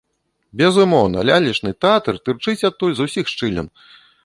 Безумоўна, 0.61 1.25
лялечны 1.31 1.71
тэатр 1.85 2.19
тырчыць 2.29 2.67
адтуль 2.73 2.97
з 3.01 3.09
усіх 3.09 3.25
шчылін! 3.37 3.73